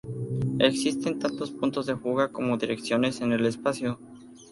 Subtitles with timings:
[0.57, 3.99] Existen tantos puntos de fuga como direcciones en el espacio.